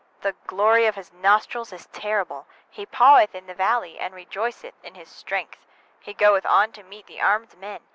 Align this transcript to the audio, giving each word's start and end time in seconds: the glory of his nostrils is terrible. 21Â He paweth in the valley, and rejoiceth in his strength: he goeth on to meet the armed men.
the 0.21 0.33
glory 0.47 0.87
of 0.87 0.95
his 0.95 1.13
nostrils 1.13 1.71
is 1.71 1.85
terrible. 1.93 2.47
21Â 2.71 2.71
He 2.71 2.85
paweth 2.87 3.35
in 3.35 3.45
the 3.45 3.53
valley, 3.53 3.99
and 3.99 4.15
rejoiceth 4.15 4.73
in 4.83 4.95
his 4.95 5.07
strength: 5.09 5.59
he 5.99 6.11
goeth 6.11 6.43
on 6.43 6.71
to 6.71 6.81
meet 6.81 7.05
the 7.05 7.21
armed 7.21 7.55
men. 7.59 7.81